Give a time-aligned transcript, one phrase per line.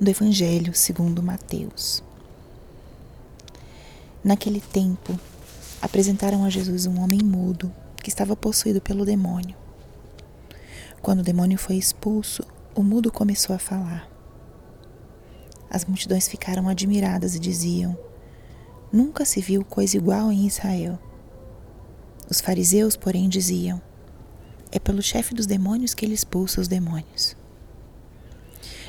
[0.00, 2.04] do Evangelho segundo Mateus.
[4.22, 5.18] Naquele tempo,
[5.82, 9.56] apresentaram a Jesus um homem mudo que estava possuído pelo demônio.
[11.02, 12.44] Quando o demônio foi expulso,
[12.76, 14.08] o mudo começou a falar.
[15.68, 17.98] As multidões ficaram admiradas e diziam:
[18.92, 20.96] Nunca se viu coisa igual em Israel.
[22.30, 23.82] Os fariseus, porém, diziam:
[24.70, 27.36] É pelo chefe dos demônios que ele expulsa os demônios.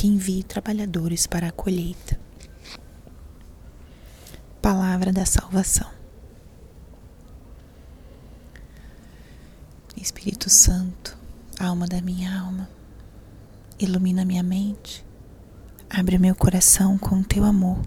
[0.00, 2.18] que envie trabalhadores para a colheita.
[4.62, 5.90] Palavra da salvação.
[9.94, 11.18] Espírito Santo,
[11.58, 12.66] alma da minha alma,
[13.78, 15.04] ilumina minha mente,
[15.90, 17.82] abre meu coração com teu amor,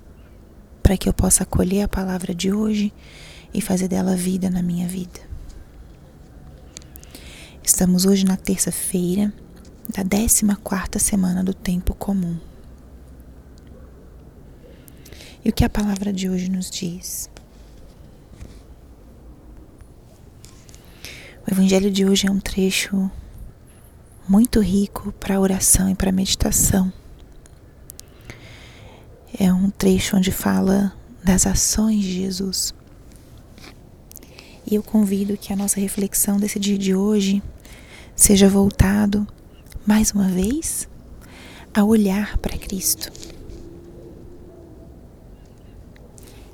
[0.83, 2.93] para que eu possa acolher a palavra de hoje
[3.51, 5.19] e fazer dela vida na minha vida.
[7.63, 9.33] Estamos hoje na terça-feira
[9.89, 12.37] da 14 quarta semana do tempo comum.
[15.43, 17.29] E o que a palavra de hoje nos diz?
[21.45, 23.11] O evangelho de hoje é um trecho
[24.27, 26.91] muito rico para oração e para meditação.
[29.37, 32.73] É um trecho onde fala das ações de Jesus.
[34.65, 37.43] E eu convido que a nossa reflexão desse dia de hoje
[38.15, 39.27] seja voltado
[39.85, 40.87] mais uma vez,
[41.73, 43.11] a olhar para Cristo.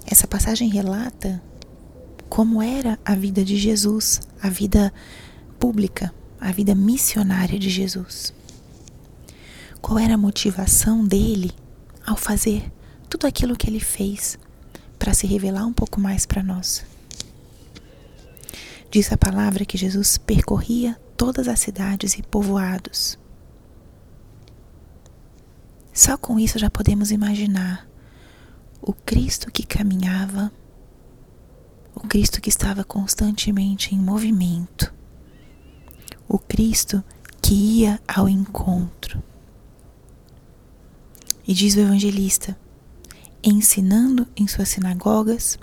[0.05, 1.41] Essa passagem relata
[2.27, 4.93] como era a vida de Jesus, a vida
[5.59, 8.33] pública, a vida missionária de Jesus.
[9.81, 11.51] Qual era a motivação dele
[12.05, 12.71] ao fazer
[13.09, 14.37] tudo aquilo que ele fez
[14.97, 16.85] para se revelar um pouco mais para nós?
[18.91, 23.19] Diz a palavra que Jesus percorria todas as cidades e povoados.
[25.93, 27.85] Só com isso já podemos imaginar
[28.81, 30.49] o Cristo que caminhava,
[31.93, 34.93] o Cristo que estava constantemente em movimento,
[36.25, 37.03] o Cristo
[37.41, 39.21] que ia ao encontro.
[41.45, 42.57] E diz o evangelista,
[43.43, 45.59] ensinando em suas sinagogas,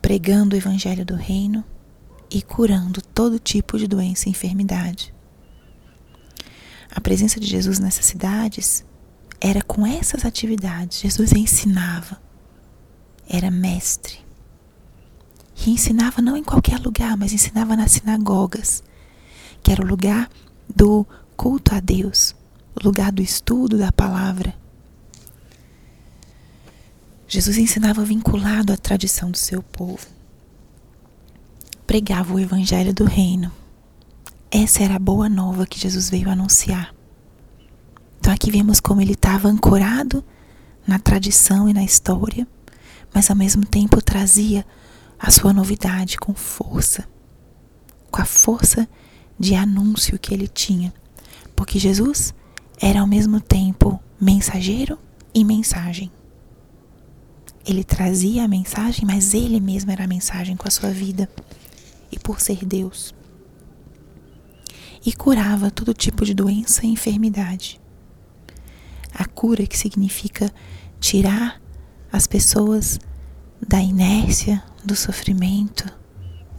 [0.00, 1.64] pregando o evangelho do reino
[2.30, 5.14] e curando todo tipo de doença e enfermidade.
[6.90, 8.84] A presença de Jesus nessas cidades
[9.40, 11.00] era com essas atividades.
[11.00, 12.20] Jesus ensinava,
[13.28, 14.18] era mestre.
[15.66, 18.82] E ensinava não em qualquer lugar, mas ensinava nas sinagogas,
[19.62, 20.30] que era o lugar
[20.74, 21.06] do
[21.36, 22.34] culto a Deus,
[22.74, 24.54] o lugar do estudo da palavra.
[27.26, 30.17] Jesus ensinava vinculado à tradição do seu povo
[31.88, 33.50] pregava o evangelho do reino.
[34.50, 36.94] Essa era a boa nova que Jesus veio anunciar.
[38.20, 40.22] Então aqui vemos como ele estava ancorado
[40.86, 42.46] na tradição e na história,
[43.14, 44.66] mas ao mesmo tempo trazia
[45.18, 47.08] a sua novidade com força,
[48.10, 48.86] com a força
[49.38, 50.92] de anúncio que ele tinha,
[51.56, 52.34] porque Jesus
[52.78, 54.98] era ao mesmo tempo mensageiro
[55.32, 56.12] e mensagem.
[57.64, 61.26] Ele trazia a mensagem, mas ele mesmo era a mensagem com a sua vida
[62.10, 63.14] e por ser Deus.
[65.04, 67.80] E curava todo tipo de doença e enfermidade.
[69.14, 70.52] A cura que significa
[71.00, 71.60] tirar
[72.10, 72.98] as pessoas
[73.66, 75.84] da inércia, do sofrimento,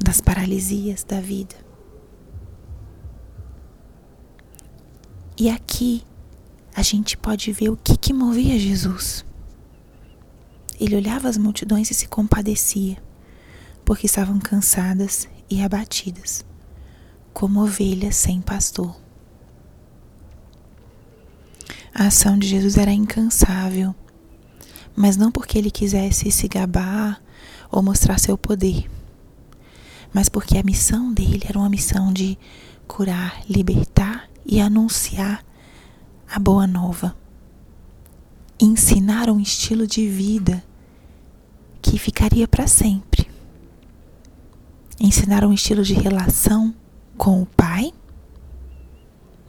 [0.04, 1.56] das paralisias da vida.
[5.38, 6.04] E aqui
[6.76, 9.26] a gente pode ver o que, que movia Jesus.
[10.80, 12.98] Ele olhava as multidões e se compadecia,
[13.84, 16.46] porque estavam cansadas e abatidas,
[17.34, 18.96] como ovelhas sem pastor.
[21.94, 23.96] A ação de Jesus era incansável,
[24.96, 27.22] mas não porque ele quisesse se gabar
[27.72, 28.90] ou mostrar seu poder,
[30.14, 32.38] mas porque a missão dele era uma missão de
[32.88, 35.44] curar, libertar e anunciar
[36.30, 37.16] a boa nova.
[38.60, 40.64] Ensinar um estilo de vida
[41.82, 43.09] que ficaria para sempre
[45.00, 46.74] ensinar um estilo de relação
[47.18, 47.94] com o pai,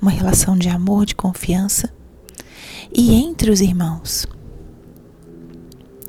[0.00, 1.93] uma relação de amor, de confiança,
[2.93, 4.26] e entre os irmãos,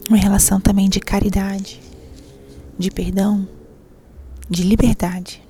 [0.07, 1.79] uma relação também de caridade,
[2.77, 3.47] de perdão,
[4.49, 5.41] de liberdade.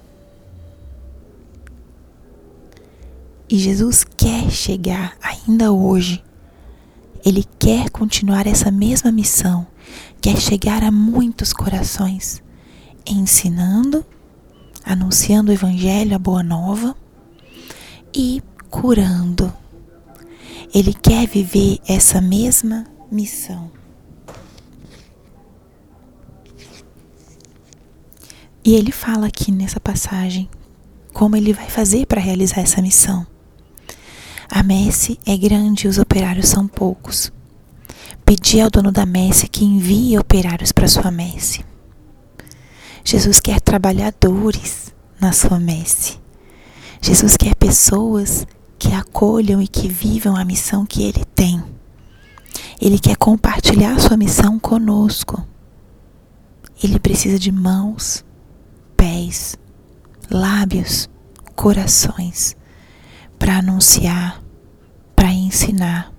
[3.49, 6.23] E Jesus quer chegar ainda hoje.
[7.25, 9.67] Ele quer continuar essa mesma missão,
[10.21, 12.41] quer chegar a muitos corações,
[13.06, 14.06] ensinando,
[14.83, 16.95] anunciando o Evangelho, a Boa Nova
[18.13, 19.53] e curando.
[20.74, 23.71] Ele quer viver essa mesma missão.
[28.63, 30.50] E ele fala aqui nessa passagem
[31.12, 33.25] como ele vai fazer para realizar essa missão.
[34.50, 37.31] A messe é grande e os operários são poucos.
[38.24, 41.65] Pedi ao dono da messe que envie operários para sua messe.
[43.03, 46.19] Jesus quer trabalhadores na sua messe.
[47.01, 48.45] Jesus quer pessoas
[48.77, 51.63] que acolham e que vivam a missão que ele tem.
[52.80, 55.45] Ele quer compartilhar sua missão conosco.
[56.83, 58.25] Ele precisa de mãos,
[58.98, 59.56] pés,
[60.30, 61.09] lábios,
[61.56, 62.56] corações
[63.38, 64.42] para anunciar,
[65.15, 66.12] para ensinar,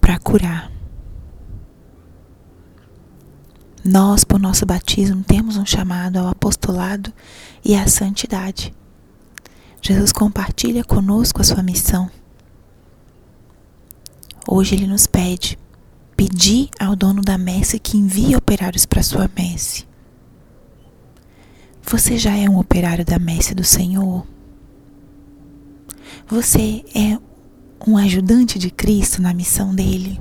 [0.00, 0.70] para curar.
[3.84, 7.12] Nós, por nosso batismo, temos um chamado ao apostolado
[7.64, 8.72] e à santidade.
[9.80, 12.08] Jesus compartilha conosco a sua missão.
[14.46, 15.58] Hoje ele nos pede:
[16.16, 19.84] pedir ao dono da messe que envie operários para sua messe.
[21.82, 24.24] Você já é um operário da messe do Senhor?
[26.28, 27.18] Você é
[27.84, 30.20] um ajudante de Cristo na missão dele?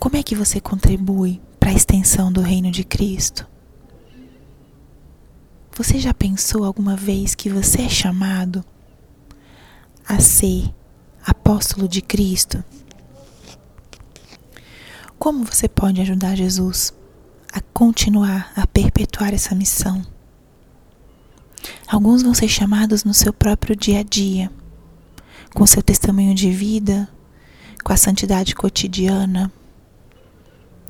[0.00, 3.46] Como é que você contribui para a extensão do reino de Cristo?
[5.76, 8.64] Você já pensou alguma vez que você é chamado
[10.06, 10.74] a ser
[11.24, 12.64] apóstolo de Cristo?
[15.18, 16.92] Como você pode ajudar Jesus
[17.52, 20.04] a continuar a perpetuar essa missão?
[21.86, 24.50] Alguns vão ser chamados no seu próprio dia a dia,
[25.54, 27.08] com seu testemunho de vida,
[27.82, 29.52] com a santidade cotidiana,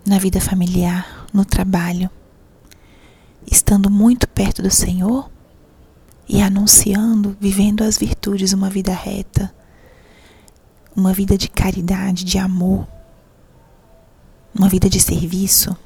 [0.06, 2.11] na vida familiar, no trabalho,
[3.50, 5.31] estando muito perto do Senhor
[6.29, 9.52] e anunciando, vivendo as virtudes, uma vida reta,
[10.94, 12.87] uma vida de caridade, de amor,
[14.55, 15.76] uma vida de serviço.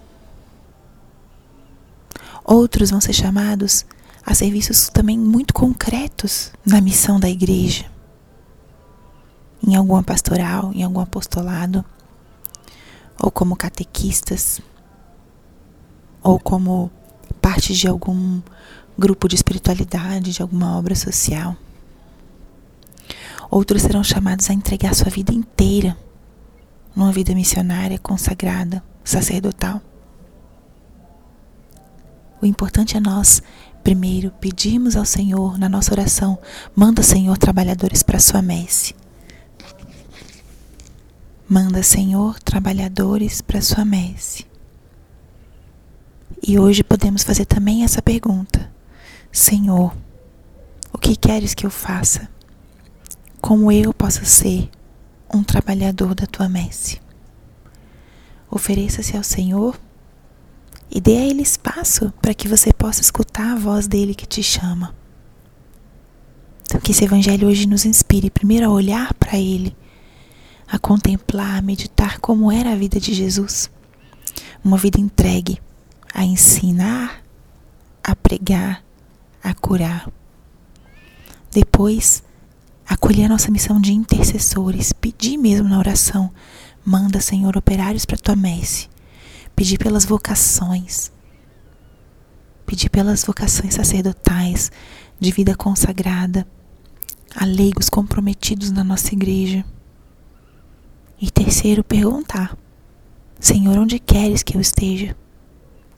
[2.44, 3.86] Outros vão ser chamados
[4.24, 7.86] a serviços também muito concretos na missão da igreja,
[9.66, 11.84] em alguma pastoral, em algum apostolado,
[13.20, 14.60] ou como catequistas,
[16.22, 16.90] ou como
[17.40, 18.40] parte de algum
[18.96, 21.56] grupo de espiritualidade, de alguma obra social.
[23.50, 25.96] Outros serão chamados a entregar sua vida inteira
[26.94, 29.80] numa vida missionária, consagrada, sacerdotal.
[32.40, 33.42] O importante é nós
[33.84, 36.38] Primeiro, pedimos ao Senhor na nossa oração:
[36.74, 38.94] manda, Senhor, trabalhadores para a sua messe.
[41.48, 44.46] Manda, Senhor, trabalhadores para sua messe.
[46.42, 48.72] E hoje podemos fazer também essa pergunta:
[49.30, 49.94] Senhor,
[50.90, 52.30] o que queres que eu faça?
[53.42, 54.70] Como eu posso ser
[55.32, 56.98] um trabalhador da tua messe?
[58.50, 59.78] Ofereça-se ao Senhor
[60.90, 64.42] e dê a Ele espaço para que você possa escutar a voz dele que te
[64.42, 64.94] chama.
[66.62, 69.76] Então, que esse Evangelho hoje nos inspire, primeiro, a olhar para Ele,
[70.74, 73.70] a contemplar, a meditar como era a vida de Jesus.
[74.64, 75.60] Uma vida entregue
[76.12, 77.22] a ensinar,
[78.02, 78.82] a pregar,
[79.42, 80.10] a curar.
[81.52, 82.22] Depois,
[82.86, 86.30] acolher a nossa missão de intercessores, pedir mesmo na oração:
[86.84, 88.88] manda, Senhor, operários para tua messe
[89.54, 91.12] pedir pelas vocações,
[92.66, 94.72] pedir pelas vocações sacerdotais,
[95.20, 96.44] de vida consagrada,
[97.36, 99.64] a leigos comprometidos na nossa igreja.
[101.20, 102.56] E terceiro, perguntar:
[103.38, 105.16] Senhor, onde queres que eu esteja?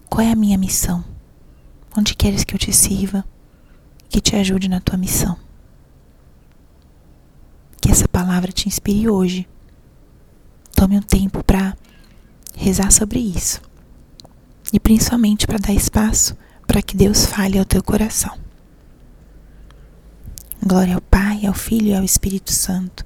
[0.09, 1.05] Qual é a minha missão?
[1.97, 3.25] Onde queres que eu te sirva?
[4.09, 5.37] Que te ajude na tua missão.
[7.81, 9.49] Que essa palavra te inspire hoje.
[10.73, 11.77] Tome um tempo para
[12.55, 13.63] rezar sobre isso.
[14.73, 18.37] E principalmente para dar espaço para que Deus fale ao teu coração.
[20.63, 23.06] Glória ao Pai, ao Filho e ao Espírito Santo,